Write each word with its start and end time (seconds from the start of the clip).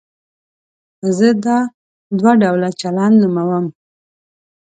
زه 1.17 1.27
دا 1.45 1.57
دوه 2.17 2.31
ډوله 2.41 2.69
چلند 2.81 3.15
نوموم. 3.21 3.65